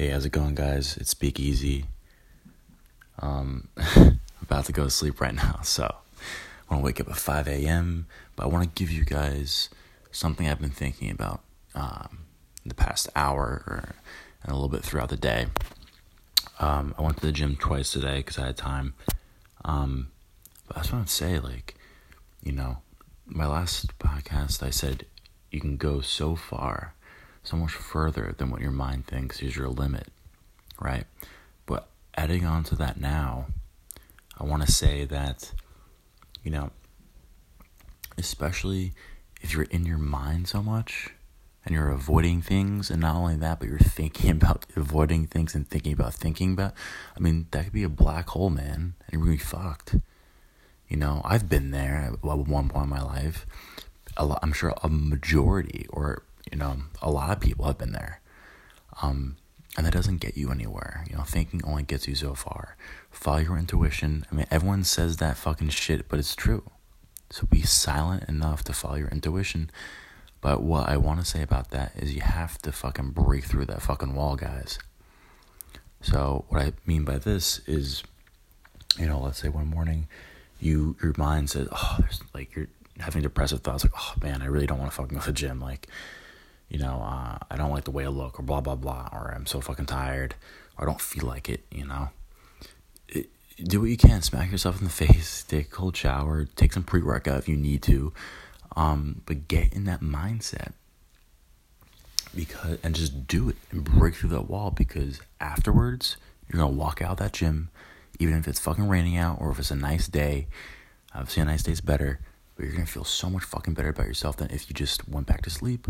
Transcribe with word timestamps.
Hey, 0.00 0.08
how's 0.08 0.24
it 0.24 0.32
going, 0.32 0.54
guys? 0.54 0.96
It's 0.96 1.10
Speakeasy. 1.10 1.84
Um, 3.18 3.68
I'm 3.76 4.18
about 4.42 4.64
to 4.64 4.72
go 4.72 4.84
to 4.84 4.90
sleep 4.90 5.20
right 5.20 5.34
now, 5.34 5.60
so 5.62 5.84
I 5.84 6.72
want 6.74 6.80
to 6.80 6.86
wake 6.86 7.00
up 7.02 7.10
at 7.10 7.18
5 7.18 7.46
a.m., 7.46 8.06
but 8.34 8.44
I 8.44 8.46
want 8.46 8.64
to 8.64 8.82
give 8.82 8.90
you 8.90 9.04
guys 9.04 9.68
something 10.10 10.48
I've 10.48 10.58
been 10.58 10.70
thinking 10.70 11.10
about 11.10 11.42
um, 11.74 12.20
the 12.64 12.74
past 12.74 13.10
hour 13.14 13.62
or 13.66 13.94
and 14.42 14.50
a 14.50 14.54
little 14.54 14.70
bit 14.70 14.82
throughout 14.82 15.10
the 15.10 15.18
day. 15.18 15.48
Um, 16.58 16.94
I 16.96 17.02
went 17.02 17.18
to 17.18 17.26
the 17.26 17.32
gym 17.32 17.56
twice 17.56 17.92
today 17.92 18.20
because 18.20 18.38
I 18.38 18.46
had 18.46 18.56
time. 18.56 18.94
Um, 19.66 20.12
but 20.66 20.78
I 20.78 20.80
just 20.80 20.94
want 20.94 21.08
to 21.08 21.12
say, 21.12 21.38
like, 21.38 21.74
you 22.42 22.52
know, 22.52 22.78
my 23.26 23.46
last 23.46 23.98
podcast, 23.98 24.62
I 24.62 24.70
said 24.70 25.04
you 25.50 25.60
can 25.60 25.76
go 25.76 26.00
so 26.00 26.36
far 26.36 26.94
so 27.42 27.56
much 27.56 27.72
further 27.72 28.34
than 28.36 28.50
what 28.50 28.60
your 28.60 28.70
mind 28.70 29.06
thinks 29.06 29.40
is 29.42 29.56
your 29.56 29.68
limit, 29.68 30.08
right? 30.78 31.04
But 31.66 31.88
adding 32.14 32.44
on 32.44 32.64
to 32.64 32.76
that 32.76 33.00
now, 33.00 33.46
I 34.38 34.44
want 34.44 34.64
to 34.64 34.72
say 34.72 35.04
that, 35.06 35.52
you 36.42 36.50
know, 36.50 36.70
especially 38.18 38.92
if 39.40 39.54
you're 39.54 39.64
in 39.64 39.86
your 39.86 39.98
mind 39.98 40.48
so 40.48 40.62
much 40.62 41.10
and 41.64 41.74
you're 41.74 41.90
avoiding 41.90 42.40
things, 42.40 42.90
and 42.90 43.02
not 43.02 43.16
only 43.16 43.36
that, 43.36 43.58
but 43.58 43.68
you're 43.68 43.78
thinking 43.78 44.30
about 44.30 44.64
avoiding 44.76 45.26
things 45.26 45.54
and 45.54 45.68
thinking 45.68 45.92
about 45.92 46.14
thinking 46.14 46.52
about, 46.52 46.72
I 47.16 47.20
mean, 47.20 47.46
that 47.50 47.64
could 47.64 47.72
be 47.72 47.82
a 47.82 47.88
black 47.88 48.28
hole, 48.30 48.50
man, 48.50 48.94
and 49.06 49.12
you're 49.12 49.20
gonna 49.20 49.32
be 49.32 49.38
fucked. 49.38 49.96
You 50.88 50.96
know, 50.96 51.20
I've 51.24 51.48
been 51.48 51.70
there 51.70 52.12
at 52.12 52.24
one 52.24 52.68
point 52.68 52.84
in 52.84 52.90
my 52.90 53.02
life. 53.02 53.46
Lot, 54.18 54.40
I'm 54.42 54.52
sure 54.52 54.74
a 54.82 54.88
majority 54.88 55.86
or 55.90 56.24
you 56.50 56.58
know, 56.58 56.76
a 57.02 57.10
lot 57.10 57.30
of 57.30 57.40
people 57.40 57.66
have 57.66 57.78
been 57.78 57.92
there. 57.92 58.20
Um, 59.02 59.36
and 59.76 59.86
that 59.86 59.92
doesn't 59.92 60.18
get 60.20 60.36
you 60.36 60.50
anywhere. 60.50 61.04
You 61.08 61.16
know, 61.16 61.22
thinking 61.22 61.62
only 61.64 61.84
gets 61.84 62.08
you 62.08 62.14
so 62.14 62.34
far. 62.34 62.76
Follow 63.10 63.38
your 63.38 63.58
intuition. 63.58 64.26
I 64.30 64.34
mean, 64.34 64.46
everyone 64.50 64.84
says 64.84 65.18
that 65.18 65.36
fucking 65.36 65.68
shit, 65.70 66.08
but 66.08 66.18
it's 66.18 66.34
true. 66.34 66.64
So 67.30 67.46
be 67.46 67.62
silent 67.62 68.28
enough 68.28 68.64
to 68.64 68.72
follow 68.72 68.96
your 68.96 69.08
intuition. 69.08 69.70
But 70.40 70.62
what 70.62 70.88
I 70.88 70.96
want 70.96 71.20
to 71.20 71.26
say 71.26 71.42
about 71.42 71.70
that 71.70 71.92
is 71.96 72.14
you 72.14 72.22
have 72.22 72.58
to 72.62 72.72
fucking 72.72 73.10
break 73.10 73.44
through 73.44 73.66
that 73.66 73.82
fucking 73.82 74.14
wall, 74.14 74.36
guys. 74.36 74.78
So 76.02 76.46
what 76.48 76.62
I 76.62 76.72
mean 76.86 77.04
by 77.04 77.18
this 77.18 77.60
is, 77.66 78.02
you 78.98 79.06
know, 79.06 79.20
let's 79.20 79.38
say 79.38 79.48
one 79.48 79.68
morning, 79.68 80.08
you 80.58 80.96
your 81.02 81.14
mind 81.16 81.50
says, 81.50 81.68
oh, 81.70 81.96
there's 82.00 82.20
like 82.34 82.56
you're 82.56 82.68
having 82.98 83.22
depressive 83.22 83.60
thoughts, 83.60 83.84
like, 83.84 83.92
oh 83.96 84.14
man, 84.22 84.42
I 84.42 84.46
really 84.46 84.66
don't 84.66 84.78
want 84.78 84.90
to 84.90 84.96
fucking 84.96 85.16
go 85.16 85.20
to 85.24 85.26
the 85.26 85.32
gym, 85.32 85.60
like 85.60 85.88
you 86.70 86.78
know, 86.78 87.02
uh, 87.04 87.38
I 87.50 87.56
don't 87.56 87.70
like 87.70 87.84
the 87.84 87.90
way 87.90 88.04
I 88.04 88.08
look, 88.08 88.38
or 88.38 88.42
blah, 88.42 88.60
blah, 88.60 88.76
blah, 88.76 89.08
or 89.12 89.32
I'm 89.34 89.44
so 89.44 89.60
fucking 89.60 89.86
tired, 89.86 90.36
or 90.78 90.84
I 90.84 90.86
don't 90.86 91.00
feel 91.00 91.26
like 91.26 91.48
it, 91.48 91.64
you 91.70 91.86
know. 91.86 92.10
It, 93.08 93.28
do 93.62 93.80
what 93.80 93.90
you 93.90 93.96
can, 93.96 94.22
smack 94.22 94.50
yourself 94.50 94.78
in 94.78 94.84
the 94.84 94.90
face, 95.06 95.42
take 95.42 95.66
a 95.66 95.70
cold 95.70 95.96
shower, 95.96 96.46
take 96.56 96.72
some 96.72 96.84
pre 96.84 97.02
workout 97.02 97.38
if 97.38 97.48
you 97.48 97.56
need 97.56 97.82
to, 97.82 98.12
um, 98.76 99.22
but 99.26 99.48
get 99.48 99.74
in 99.74 99.84
that 99.84 100.00
mindset 100.00 100.72
because 102.34 102.78
and 102.82 102.94
just 102.94 103.26
do 103.26 103.48
it 103.48 103.56
and 103.70 103.84
break 103.84 104.14
through 104.14 104.30
that 104.30 104.48
wall 104.48 104.70
because 104.70 105.20
afterwards 105.40 106.16
you're 106.48 106.60
gonna 106.60 106.72
walk 106.72 107.02
out 107.02 107.18
that 107.18 107.32
gym 107.32 107.70
even 108.18 108.36
if 108.36 108.46
it's 108.46 108.60
fucking 108.60 108.88
raining 108.88 109.16
out 109.16 109.40
or 109.40 109.50
if 109.50 109.58
it's 109.58 109.70
a 109.70 109.76
nice 109.76 110.06
day 110.06 110.46
obviously 111.14 111.42
a 111.42 111.44
nice 111.44 111.62
day's 111.62 111.80
better 111.80 112.20
but 112.54 112.64
you're 112.64 112.72
gonna 112.72 112.86
feel 112.86 113.04
so 113.04 113.28
much 113.28 113.42
fucking 113.42 113.74
better 113.74 113.88
about 113.88 114.06
yourself 114.06 114.36
than 114.36 114.50
if 114.50 114.68
you 114.68 114.74
just 114.74 115.08
went 115.08 115.26
back 115.26 115.42
to 115.42 115.50
sleep 115.50 115.88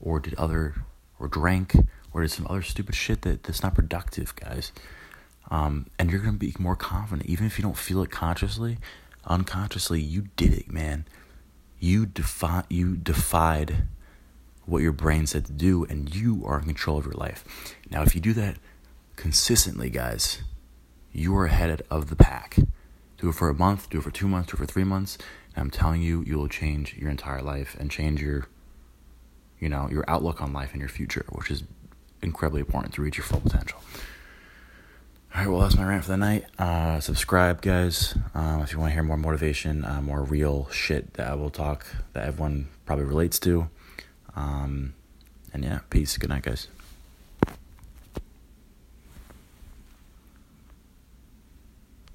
or 0.00 0.20
did 0.20 0.34
other 0.34 0.74
or 1.18 1.28
drank 1.28 1.74
or 2.12 2.22
did 2.22 2.30
some 2.30 2.46
other 2.48 2.62
stupid 2.62 2.94
shit 2.94 3.22
that, 3.22 3.42
that's 3.42 3.62
not 3.62 3.74
productive, 3.74 4.34
guys. 4.36 4.72
Um, 5.50 5.86
and 5.98 6.10
you're 6.10 6.20
gonna 6.20 6.36
be 6.36 6.54
more 6.58 6.76
confident, 6.76 7.28
even 7.28 7.46
if 7.46 7.58
you 7.58 7.62
don't 7.62 7.76
feel 7.76 8.02
it 8.02 8.10
consciously. 8.10 8.78
Unconsciously, 9.26 10.00
you 10.00 10.28
did 10.36 10.52
it, 10.52 10.70
man. 10.70 11.06
You 11.78 12.06
defi- 12.06 12.66
you 12.68 12.96
defied 12.96 13.86
what 14.64 14.82
your 14.82 14.92
brain 14.92 15.26
said 15.26 15.44
to 15.46 15.52
do, 15.52 15.84
and 15.84 16.12
you 16.14 16.42
are 16.44 16.58
in 16.58 16.64
control 16.64 16.98
of 16.98 17.04
your 17.04 17.14
life. 17.14 17.44
Now, 17.90 18.02
if 18.02 18.14
you 18.14 18.20
do 18.20 18.32
that 18.34 18.56
consistently, 19.14 19.90
guys, 19.90 20.42
you 21.12 21.36
are 21.36 21.46
ahead 21.46 21.82
of 21.90 22.08
the 22.08 22.16
pack. 22.16 22.56
Do 23.18 23.28
it 23.28 23.34
for 23.34 23.48
a 23.48 23.54
month, 23.54 23.88
do 23.88 23.98
it 23.98 24.02
for 24.02 24.10
two 24.10 24.28
months, 24.28 24.50
do 24.50 24.56
it 24.56 24.58
for 24.58 24.66
three 24.66 24.84
months, 24.84 25.16
and 25.54 25.62
I'm 25.62 25.70
telling 25.70 26.02
you, 26.02 26.22
you 26.26 26.36
will 26.36 26.48
change 26.48 26.94
your 26.96 27.10
entire 27.10 27.40
life 27.40 27.76
and 27.78 27.90
change 27.90 28.20
your 28.20 28.48
you 29.60 29.68
know, 29.68 29.88
your 29.90 30.04
outlook 30.08 30.40
on 30.42 30.52
life 30.52 30.72
and 30.72 30.80
your 30.80 30.88
future, 30.88 31.24
which 31.30 31.50
is 31.50 31.64
incredibly 32.22 32.60
important 32.60 32.94
to 32.94 33.02
reach 33.02 33.16
your 33.16 33.24
full 33.24 33.40
potential. 33.40 33.80
All 35.34 35.42
right, 35.42 35.50
well, 35.50 35.60
that's 35.60 35.76
my 35.76 35.84
rant 35.84 36.04
for 36.04 36.12
the 36.12 36.16
night. 36.16 36.46
Uh, 36.58 36.98
subscribe, 37.00 37.60
guys, 37.60 38.16
um, 38.34 38.62
if 38.62 38.72
you 38.72 38.78
want 38.78 38.90
to 38.90 38.94
hear 38.94 39.02
more 39.02 39.18
motivation, 39.18 39.84
uh, 39.84 40.00
more 40.00 40.22
real 40.22 40.68
shit 40.70 41.14
that 41.14 41.28
I 41.28 41.34
will 41.34 41.50
talk 41.50 41.86
that 42.14 42.26
everyone 42.26 42.68
probably 42.86 43.04
relates 43.04 43.38
to. 43.40 43.68
Um, 44.34 44.94
and 45.52 45.62
yeah, 45.62 45.80
peace. 45.90 46.16
Good 46.16 46.30
night, 46.30 46.42
guys. 46.42 46.68